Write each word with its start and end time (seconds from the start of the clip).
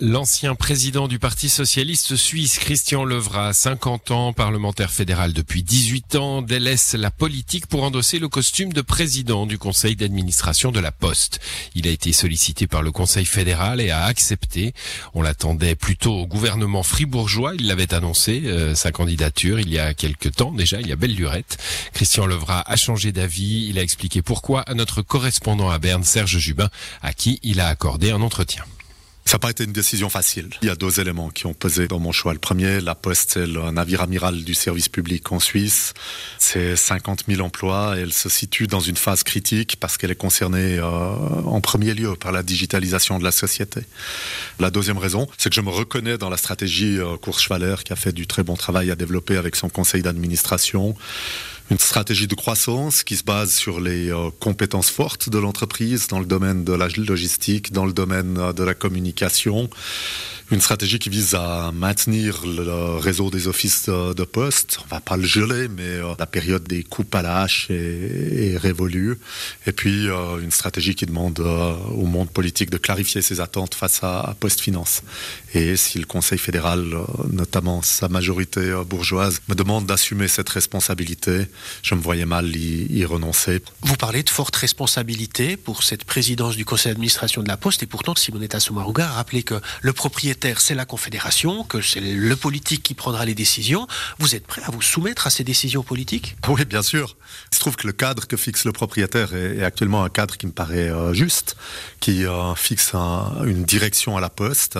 L'ancien 0.00 0.54
président 0.54 1.08
du 1.08 1.18
Parti 1.18 1.48
socialiste 1.48 2.14
suisse, 2.14 2.60
Christian 2.60 3.02
Levra, 3.02 3.52
50 3.52 4.12
ans, 4.12 4.32
parlementaire 4.32 4.92
fédéral 4.92 5.32
depuis 5.32 5.64
18 5.64 6.14
ans, 6.14 6.40
délaisse 6.40 6.94
la 6.94 7.10
politique 7.10 7.66
pour 7.66 7.82
endosser 7.82 8.20
le 8.20 8.28
costume 8.28 8.72
de 8.72 8.80
président 8.80 9.44
du 9.44 9.58
conseil 9.58 9.96
d'administration 9.96 10.70
de 10.70 10.78
la 10.78 10.92
Poste. 10.92 11.40
Il 11.74 11.88
a 11.88 11.90
été 11.90 12.12
sollicité 12.12 12.68
par 12.68 12.82
le 12.82 12.92
conseil 12.92 13.24
fédéral 13.24 13.80
et 13.80 13.90
a 13.90 14.04
accepté. 14.04 14.72
On 15.14 15.22
l'attendait 15.22 15.74
plutôt 15.74 16.14
au 16.14 16.28
gouvernement 16.28 16.84
fribourgeois. 16.84 17.56
Il 17.56 17.66
l'avait 17.66 17.92
annoncé, 17.92 18.42
euh, 18.44 18.76
sa 18.76 18.92
candidature, 18.92 19.58
il 19.58 19.68
y 19.68 19.80
a 19.80 19.94
quelques 19.94 20.30
temps 20.30 20.52
déjà, 20.52 20.80
il 20.80 20.86
y 20.86 20.92
a 20.92 20.96
belle 20.96 21.16
lurette. 21.16 21.58
Christian 21.92 22.26
Levra 22.26 22.60
a 22.70 22.76
changé 22.76 23.10
d'avis. 23.10 23.66
Il 23.68 23.80
a 23.80 23.82
expliqué 23.82 24.22
pourquoi 24.22 24.60
à 24.60 24.74
notre 24.74 25.02
correspondant 25.02 25.70
à 25.70 25.80
Berne, 25.80 26.04
Serge 26.04 26.38
Jubin, 26.38 26.70
à 27.02 27.12
qui 27.14 27.40
il 27.42 27.58
a 27.58 27.66
accordé 27.66 28.12
un 28.12 28.22
entretien. 28.22 28.64
Ça 29.28 29.34
n'a 29.34 29.40
pas 29.40 29.50
été 29.50 29.64
une 29.64 29.74
décision 29.74 30.08
facile. 30.08 30.48
Il 30.62 30.68
y 30.68 30.70
a 30.70 30.74
deux 30.74 31.00
éléments 31.00 31.28
qui 31.28 31.44
ont 31.44 31.52
pesé 31.52 31.86
dans 31.86 31.98
mon 31.98 32.12
choix. 32.12 32.32
Le 32.32 32.38
premier, 32.38 32.80
la 32.80 32.94
Poste, 32.94 33.32
c'est 33.32 33.46
le 33.46 33.70
navire 33.70 34.00
amiral 34.00 34.42
du 34.42 34.54
service 34.54 34.88
public 34.88 35.30
en 35.30 35.38
Suisse. 35.38 35.92
C'est 36.38 36.76
50 36.76 37.24
000 37.28 37.42
emplois 37.42 37.98
et 37.98 38.00
elle 38.00 38.14
se 38.14 38.30
situe 38.30 38.68
dans 38.68 38.80
une 38.80 38.96
phase 38.96 39.24
critique 39.24 39.76
parce 39.78 39.98
qu'elle 39.98 40.10
est 40.10 40.16
concernée 40.16 40.78
euh, 40.78 40.82
en 40.82 41.60
premier 41.60 41.92
lieu 41.92 42.16
par 42.16 42.32
la 42.32 42.42
digitalisation 42.42 43.18
de 43.18 43.24
la 43.24 43.30
société. 43.30 43.82
La 44.60 44.70
deuxième 44.70 44.96
raison, 44.96 45.26
c'est 45.36 45.50
que 45.50 45.54
je 45.54 45.60
me 45.60 45.68
reconnais 45.68 46.16
dans 46.16 46.30
la 46.30 46.38
stratégie 46.38 46.96
euh, 46.98 47.18
qui 47.84 47.92
a 47.92 47.96
fait 47.96 48.12
du 48.12 48.26
très 48.26 48.42
bon 48.42 48.56
travail 48.56 48.90
à 48.90 48.96
développer 48.96 49.36
avec 49.36 49.56
son 49.56 49.68
conseil 49.68 50.00
d'administration 50.00 50.96
une 51.70 51.78
stratégie 51.78 52.26
de 52.26 52.34
croissance 52.34 53.02
qui 53.02 53.16
se 53.16 53.24
base 53.24 53.52
sur 53.52 53.80
les 53.80 54.10
euh, 54.10 54.30
compétences 54.40 54.90
fortes 54.90 55.28
de 55.28 55.38
l'entreprise 55.38 56.06
dans 56.08 56.18
le 56.18 56.24
domaine 56.24 56.64
de 56.64 56.72
la 56.72 56.88
logistique, 56.88 57.72
dans 57.72 57.84
le 57.84 57.92
domaine 57.92 58.38
euh, 58.38 58.52
de 58.52 58.62
la 58.62 58.74
communication, 58.74 59.68
une 60.50 60.60
stratégie 60.60 60.98
qui 60.98 61.10
vise 61.10 61.34
à 61.34 61.72
maintenir 61.72 62.42
le 62.46 62.96
réseau 62.96 63.30
des 63.30 63.48
offices 63.48 63.88
de, 63.88 64.24
poste. 64.24 64.78
On 64.84 64.94
va 64.94 65.00
pas 65.00 65.16
le 65.16 65.24
geler, 65.24 65.68
mais 65.68 65.82
euh, 65.82 66.14
la 66.18 66.26
période 66.26 66.64
des 66.64 66.82
coupes 66.82 67.14
à 67.14 67.22
la 67.22 67.42
hache 67.42 67.68
est, 67.70 68.56
révolue. 68.58 69.18
Et 69.66 69.72
puis 69.72 70.08
euh, 70.08 70.38
une 70.42 70.50
stratégie 70.50 70.94
qui 70.94 71.06
demande 71.06 71.40
euh, 71.40 71.74
au 71.94 72.06
monde 72.06 72.30
politique 72.30 72.70
de 72.70 72.78
clarifier 72.78 73.22
ses 73.22 73.40
attentes 73.40 73.74
face 73.74 74.02
à, 74.02 74.20
à 74.20 74.34
Poste 74.34 74.60
Finance. 74.60 75.02
Et 75.54 75.76
si 75.76 75.98
le 75.98 76.06
Conseil 76.06 76.38
fédéral, 76.38 76.84
notamment 77.30 77.82
sa 77.82 78.08
majorité 78.08 78.74
bourgeoise, 78.86 79.40
me 79.48 79.54
demande 79.54 79.86
d'assumer 79.86 80.28
cette 80.28 80.48
responsabilité, 80.48 81.46
je 81.82 81.94
me 81.94 82.00
voyais 82.00 82.26
mal 82.26 82.54
y, 82.54 82.86
y 82.90 83.04
renoncer. 83.04 83.62
Vous 83.82 83.96
parlez 83.96 84.22
de 84.22 84.30
forte 84.30 84.56
responsabilité 84.56 85.56
pour 85.56 85.82
cette 85.82 86.04
présidence 86.04 86.56
du 86.56 86.64
Conseil 86.64 86.92
d'administration 86.92 87.42
de 87.42 87.48
la 87.48 87.56
Poste, 87.56 87.82
et 87.82 87.86
pourtant 87.86 88.14
Simonetta 88.14 88.60
Sommaruga 88.60 89.08
a 89.08 89.12
rappelé 89.12 89.42
que 89.42 89.60
le 89.82 89.92
propriétaire 89.92 90.37
c'est 90.58 90.74
la 90.74 90.84
Confédération, 90.84 91.64
que 91.64 91.80
c'est 91.80 92.00
le 92.00 92.36
politique 92.36 92.82
qui 92.82 92.94
prendra 92.94 93.24
les 93.24 93.34
décisions. 93.34 93.86
Vous 94.18 94.34
êtes 94.34 94.46
prêt 94.46 94.62
à 94.64 94.70
vous 94.70 94.82
soumettre 94.82 95.26
à 95.26 95.30
ces 95.30 95.44
décisions 95.44 95.82
politiques? 95.82 96.36
Oui, 96.48 96.64
bien 96.64 96.82
sûr. 96.82 97.16
Il 97.52 97.56
se 97.56 97.60
trouve 97.60 97.76
que 97.76 97.86
le 97.86 97.92
cadre 97.92 98.26
que 98.26 98.36
fixe 98.36 98.64
le 98.64 98.72
propriétaire 98.72 99.34
est, 99.34 99.62
actuellement 99.62 100.02
un 100.02 100.08
cadre 100.08 100.36
qui 100.36 100.46
me 100.46 100.52
paraît 100.52 100.88
euh, 100.88 101.12
juste, 101.12 101.56
qui 102.00 102.24
euh, 102.24 102.54
fixe 102.54 102.94
une 102.94 103.64
direction 103.64 104.16
à 104.16 104.20
la 104.20 104.30
poste, 104.30 104.78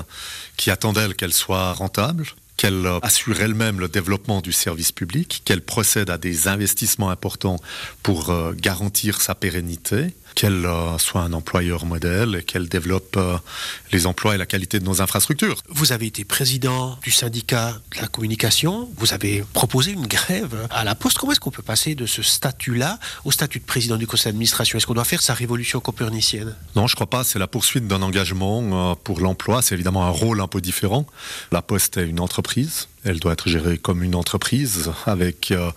qui 0.56 0.70
attend 0.70 0.92
d'elle 0.92 1.14
qu'elle 1.14 1.34
soit 1.34 1.72
rentable, 1.74 2.24
qu'elle 2.56 2.86
euh, 2.86 2.98
assure 3.02 3.40
elle-même 3.40 3.80
le 3.80 3.88
développement 3.88 4.40
du 4.40 4.52
service 4.52 4.92
public, 4.92 5.42
qu'elle 5.44 5.60
procède 5.60 6.10
à 6.10 6.18
des 6.18 6.48
investissements 6.48 7.10
importants 7.10 7.60
pour 8.02 8.32
garantir 8.54 9.20
sa 9.20 9.34
pérennité, 9.34 10.14
qu'elle 10.34 10.66
euh, 10.66 10.98
soit 10.98 11.22
un 11.22 11.32
employeur 11.32 11.86
modèle 11.86 12.36
et 12.36 12.42
qu'elle 12.42 12.68
développe 12.68 13.16
euh, 13.16 13.36
les 13.92 14.06
emplois 14.06 14.34
et 14.34 14.38
la 14.38 14.46
qualité 14.46 14.78
de 14.78 14.84
nos 14.84 15.00
infrastructures. 15.00 15.56
Vous 15.68 15.92
avez 15.92 16.06
été 16.06 16.24
président 16.24 16.98
du 17.02 17.10
syndicat 17.10 17.76
de 17.94 18.00
la 18.00 18.08
communication, 18.08 18.88
vous 18.96 19.12
avez 19.12 19.44
proposé 19.52 19.92
une 19.92 20.06
grève 20.06 20.68
à 20.70 20.84
la 20.84 20.94
Poste. 20.94 21.18
Comment 21.18 21.32
est-ce 21.32 21.40
qu'on 21.40 21.50
peut 21.50 21.62
passer 21.62 21.94
de 21.94 22.06
ce 22.06 22.22
statut-là 22.22 22.98
au 23.24 23.30
statut 23.30 23.58
de 23.60 23.64
président 23.64 23.96
du 23.96 24.06
conseil 24.06 24.32
d'administration? 24.32 24.78
Est-ce 24.78 24.86
qu'on 24.86 24.94
doit 24.94 25.04
faire 25.04 25.22
sa 25.22 25.34
révolution 25.34 25.80
copernicienne? 25.80 26.54
Non, 26.76 26.86
je 26.86 26.94
crois 26.94 27.08
pas. 27.08 27.24
C'est 27.24 27.38
la 27.38 27.46
poursuite 27.46 27.86
d'un 27.86 28.02
engagement 28.02 28.92
euh, 28.92 28.94
pour 29.02 29.20
l'emploi. 29.20 29.62
C'est 29.62 29.74
évidemment 29.74 30.04
un 30.04 30.10
rôle 30.10 30.40
un 30.40 30.48
peu 30.48 30.60
différent. 30.60 31.06
La 31.52 31.62
Poste 31.62 31.96
est 31.96 32.06
une 32.06 32.20
entreprise 32.20 32.88
elle 33.04 33.20
doit 33.20 33.32
être 33.32 33.48
gérée 33.48 33.78
comme 33.78 34.02
une 34.02 34.14
entreprise 34.14 34.90
avec 35.06 35.50
euh, 35.50 35.70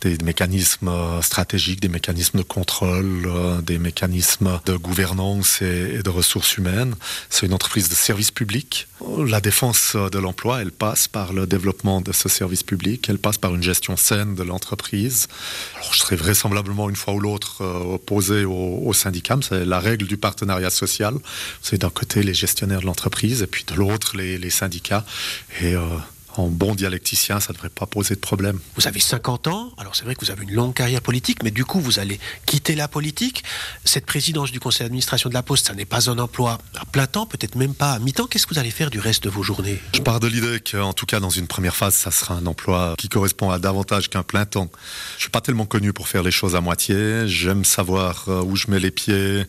des 0.00 0.16
mécanismes 0.24 0.88
euh, 0.88 1.22
stratégiques, 1.22 1.80
des 1.80 1.88
mécanismes 1.88 2.38
de 2.38 2.42
contrôle, 2.42 3.24
euh, 3.26 3.60
des 3.62 3.78
mécanismes 3.78 4.60
de 4.66 4.76
gouvernance 4.76 5.62
et, 5.62 6.02
de 6.02 6.10
ressources 6.10 6.56
humaines. 6.56 6.94
C'est 7.30 7.46
une 7.46 7.54
entreprise 7.54 7.88
de 7.88 7.94
service 7.94 8.30
public. 8.30 8.88
La 9.18 9.40
défense 9.40 9.96
de 9.96 10.18
l'emploi, 10.18 10.62
elle 10.62 10.72
passe 10.72 11.08
par 11.08 11.32
le 11.32 11.46
développement 11.46 12.00
de 12.00 12.12
ce 12.12 12.28
service 12.28 12.62
public, 12.62 13.06
elle 13.08 13.18
passe 13.18 13.38
par 13.38 13.54
une 13.54 13.62
gestion 13.62 13.96
saine 13.96 14.34
de 14.34 14.42
l'entreprise. 14.42 15.28
Alors, 15.76 15.92
je 15.92 15.98
serai 15.98 16.16
vraisemblablement 16.16 16.88
une 16.88 16.96
fois 16.96 17.14
ou 17.14 17.20
l'autre 17.20 17.62
opposé 17.64 18.44
au, 18.44 18.80
au 18.84 18.92
syndicat, 18.92 19.36
c'est 19.42 19.64
la 19.64 19.80
règle 19.80 20.06
du 20.06 20.16
partenariat 20.16 20.70
social. 20.70 21.14
C'est 21.62 21.78
d'un 21.78 21.90
côté 21.90 22.22
les 22.22 22.34
gestionnaires 22.34 22.80
de 22.80 22.86
l'entreprise 22.86 23.42
et 23.42 23.46
puis 23.46 23.64
de 23.64 23.74
l'autre 23.74 24.16
les, 24.16 24.50
syndicats. 24.50 25.04
En 26.36 26.48
bon 26.48 26.74
dialecticien, 26.74 27.40
ça 27.40 27.52
ne 27.52 27.54
devrait 27.54 27.68
pas 27.68 27.86
poser 27.86 28.14
de 28.14 28.20
problème. 28.20 28.58
Vous 28.76 28.86
avez 28.86 29.00
50 29.00 29.46
ans, 29.48 29.72
alors 29.78 29.94
c'est 29.96 30.04
vrai 30.04 30.14
que 30.14 30.24
vous 30.24 30.30
avez 30.30 30.44
une 30.44 30.52
longue 30.52 30.74
carrière 30.74 31.00
politique, 31.00 31.42
mais 31.42 31.50
du 31.50 31.64
coup 31.64 31.80
vous 31.80 31.98
allez 31.98 32.18
quitter 32.46 32.74
la 32.74 32.88
politique. 32.88 33.44
Cette 33.84 34.06
présidence 34.06 34.50
du 34.50 34.60
conseil 34.60 34.84
d'administration 34.84 35.28
de 35.28 35.34
la 35.34 35.42
Poste, 35.42 35.66
ça 35.66 35.74
n'est 35.74 35.84
pas 35.84 36.10
un 36.10 36.18
emploi 36.18 36.58
à 36.76 36.84
plein 36.86 37.06
temps, 37.06 37.26
peut-être 37.26 37.56
même 37.56 37.74
pas 37.74 37.92
à 37.92 37.98
mi-temps. 37.98 38.26
Qu'est-ce 38.26 38.46
que 38.46 38.54
vous 38.54 38.60
allez 38.60 38.70
faire 38.70 38.90
du 38.90 38.98
reste 38.98 39.24
de 39.24 39.28
vos 39.28 39.42
journées? 39.42 39.80
Je 39.94 40.00
pars 40.00 40.20
de 40.20 40.26
l'idée 40.26 40.60
qu'en 40.60 40.92
tout 40.92 41.06
cas 41.06 41.20
dans 41.20 41.30
une 41.30 41.46
première 41.46 41.76
phase, 41.76 41.94
ça 41.94 42.10
sera 42.10 42.34
un 42.34 42.46
emploi 42.46 42.94
qui 42.98 43.08
correspond 43.08 43.50
à 43.50 43.58
davantage 43.58 44.10
qu'un 44.10 44.22
plein 44.22 44.46
temps. 44.46 44.70
Je 45.16 45.22
suis 45.22 45.30
pas 45.30 45.40
tellement 45.40 45.66
connu 45.66 45.92
pour 45.92 46.08
faire 46.08 46.22
les 46.22 46.30
choses 46.30 46.56
à 46.56 46.60
moitié. 46.60 47.26
J'aime 47.26 47.64
savoir 47.64 48.24
euh, 48.28 48.42
où 48.42 48.56
je 48.56 48.70
mets 48.70 48.80
les 48.80 48.90
pieds, 48.90 49.46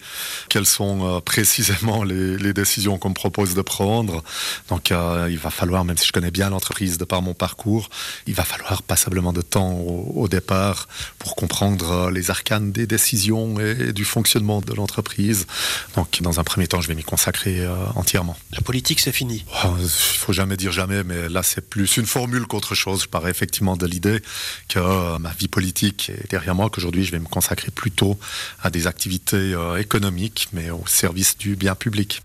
quelles 0.50 0.66
sont 0.66 1.18
euh, 1.18 1.20
précisément 1.20 2.04
les, 2.04 2.38
les 2.38 2.54
décisions 2.54 2.98
qu'on 2.98 3.10
me 3.10 3.14
propose 3.14 3.56
de 3.56 3.62
prendre. 3.62 4.24
Donc 4.70 4.92
euh, 4.92 5.28
il 5.30 5.38
va 5.38 5.50
falloir, 5.50 5.86
même 5.86 5.98
si 5.98 6.08
je 6.08 6.12
connais 6.12 6.32
bien 6.32 6.50
l'entreprise, 6.50 6.75
de 6.98 7.06
par 7.06 7.22
mon 7.22 7.34
parcours. 7.34 7.90
Il 8.28 8.34
va 8.34 8.44
falloir 8.44 8.84
passablement 8.84 9.34
de 9.34 9.42
temps 9.42 9.72
au, 9.72 10.12
au 10.16 10.28
départ 10.28 10.88
pour 11.20 11.36
comprendre 11.36 11.92
euh, 11.92 12.12
les 12.12 12.32
arcanes 12.32 12.72
des 12.72 12.88
décisions 12.88 13.60
et, 13.60 13.94
du 13.94 14.06
fonctionnement 14.06 14.62
de 14.62 14.74
l'entreprise. 14.74 15.48
Donc, 15.96 16.22
dans 16.22 16.40
un 16.40 16.44
premier 16.44 16.68
temps, 16.68 16.82
je 16.82 16.88
vais 16.88 16.96
m'y 16.96 17.04
consacrer 17.04 17.62
euh, 17.62 17.74
entièrement. 17.96 18.36
La 18.52 18.62
politique, 18.62 19.00
c'est 19.00 19.12
fini. 19.12 19.46
Oh, 19.64 19.76
il 19.80 19.88
faut 19.88 20.34
jamais 20.34 20.58
dire 20.58 20.72
jamais, 20.72 21.04
mais 21.04 21.30
là, 21.30 21.44
c'est 21.44 21.68
plus 21.68 21.98
une 21.98 22.06
formule 22.06 22.46
qu'autre 22.48 22.76
chose. 22.76 23.04
Je 23.04 23.08
pars 23.08 23.28
effectivement 23.28 23.78
de 23.78 23.86
l'idée 23.86 24.22
que 24.70 24.80
euh, 24.80 25.18
ma 25.20 25.32
vie 25.32 25.48
politique 25.48 26.10
est 26.10 26.30
derrière 26.30 26.56
moi, 26.56 26.70
qu'aujourd'hui, 26.70 27.04
je 27.04 27.12
vais 27.12 27.20
me 27.20 27.28
consacrer 27.28 27.72
plutôt 27.72 28.18
à 28.62 28.70
des 28.70 28.88
activités 28.88 29.54
euh, 29.54 29.78
économiques, 29.78 30.50
mais 30.54 30.70
au 30.70 30.84
service 30.88 31.38
du 31.38 31.56
bien 31.56 31.76
public. 31.76 32.22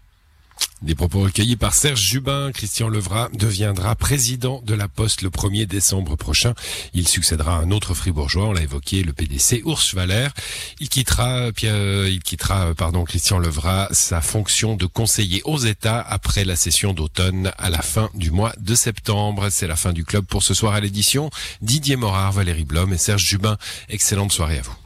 Des 0.82 0.94
propos 0.94 1.20
recueillis 1.20 1.56
par 1.56 1.74
Serge 1.74 2.00
Jubin. 2.00 2.52
Christian 2.52 2.88
Levra 2.88 3.28
deviendra 3.34 3.94
président 3.96 4.62
de 4.64 4.74
la 4.74 4.88
Poste 4.88 5.20
le 5.20 5.28
1er 5.28 5.66
décembre 5.66 6.16
prochain. 6.16 6.54
Il 6.94 7.06
succédera 7.06 7.56
à 7.56 7.60
un 7.60 7.70
autre 7.70 7.92
fribourgeois, 7.92 8.46
on 8.46 8.52
l'a 8.52 8.62
évoqué, 8.62 9.02
le 9.02 9.12
PDC 9.12 9.62
Urs 9.66 9.82
Valère. 9.92 10.32
Il 10.80 10.88
quittera, 10.88 11.50
il 11.62 12.20
quittera, 12.24 12.74
pardon, 12.74 13.04
Christian 13.04 13.38
Levra 13.38 13.88
sa 13.90 14.22
fonction 14.22 14.74
de 14.74 14.86
conseiller 14.86 15.42
aux 15.44 15.58
États 15.58 16.00
après 16.00 16.46
la 16.46 16.56
session 16.56 16.94
d'automne 16.94 17.52
à 17.58 17.68
la 17.68 17.82
fin 17.82 18.08
du 18.14 18.30
mois 18.30 18.54
de 18.58 18.74
septembre. 18.74 19.50
C'est 19.50 19.66
la 19.66 19.76
fin 19.76 19.92
du 19.92 20.06
club 20.06 20.24
pour 20.24 20.42
ce 20.42 20.54
soir 20.54 20.72
à 20.72 20.80
l'édition. 20.80 21.28
Didier 21.60 21.96
Morard, 21.96 22.32
Valérie 22.32 22.64
Blom 22.64 22.90
et 22.94 22.98
Serge 22.98 23.22
Jubin. 23.22 23.58
Excellente 23.90 24.32
soirée 24.32 24.60
à 24.60 24.62
vous. 24.62 24.76